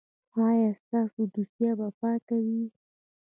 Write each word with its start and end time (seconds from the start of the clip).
ایا 0.47 0.69
ستاسو 0.81 1.21
دوسیه 1.33 1.71
به 1.79 1.87
پاکه 1.99 2.37
وي؟ 2.45 2.63